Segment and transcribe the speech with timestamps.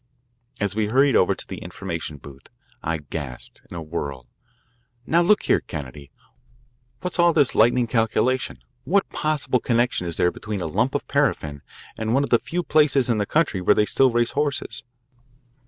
[0.59, 2.49] As we hurried over to the information booth,
[2.81, 4.25] I gasped, in a whirl:
[5.05, 6.09] "Now, look here, Kennedy,
[7.01, 8.57] what's all this lightning calculation?
[8.83, 11.61] What possible connection is there between a lump of paraffin
[11.99, 14.81] and one of the few places in the country where they still race horses?"